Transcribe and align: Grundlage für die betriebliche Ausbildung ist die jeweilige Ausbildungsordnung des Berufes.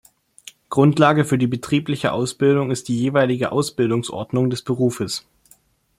Grundlage 0.69 1.25
für 1.25 1.37
die 1.37 1.45
betriebliche 1.45 2.11
Ausbildung 2.11 2.71
ist 2.71 2.87
die 2.87 2.97
jeweilige 2.97 3.51
Ausbildungsordnung 3.51 4.49
des 4.49 4.63
Berufes. 4.63 5.27